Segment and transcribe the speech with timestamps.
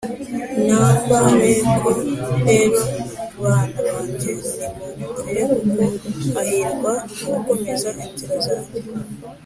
[0.65, 1.89] “numbersko
[2.47, 2.81] rero
[3.41, 4.31] bana banjye
[4.95, 6.93] nimunyumvire, kuko hahirwa
[7.25, 8.79] abakomeza inzira zanjye